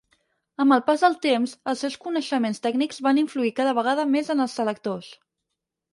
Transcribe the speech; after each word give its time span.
Amb 0.63 0.75
el 0.75 0.79
pas 0.87 1.03
del 1.05 1.17
temps, 1.25 1.53
els 1.73 1.83
seus 1.85 1.99
coneixements 2.07 2.63
tècnics 2.65 3.03
van 3.09 3.23
influir 3.25 3.55
cada 3.61 3.77
vegada 3.81 4.07
més 4.15 4.33
en 4.37 4.45
els 4.47 4.57
selectors. 4.61 5.13